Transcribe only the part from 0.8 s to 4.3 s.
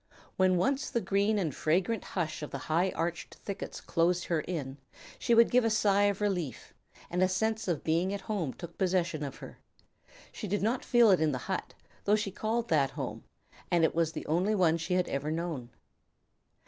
the green and fragrant hush of the high arched thickets closed